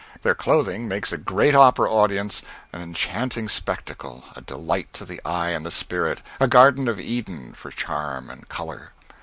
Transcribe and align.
Their 0.23 0.33
clothing 0.33 0.87
makes 0.87 1.11
a 1.11 1.17
great 1.19 1.53
opera 1.53 1.87
audience 1.93 2.41
an 2.73 2.81
enchanting 2.81 3.47
spectacle, 3.49 4.23
a 4.35 4.41
delight 4.41 4.91
to 4.93 5.05
the 5.05 5.21
eye 5.23 5.49
and 5.51 5.63
the 5.63 5.69
spirit, 5.69 6.23
a 6.39 6.47
Garden 6.47 6.87
of 6.87 6.99
Eden 6.99 7.53
for 7.53 7.69
charm 7.69 8.31
and 8.31 8.49
color. 8.49 8.93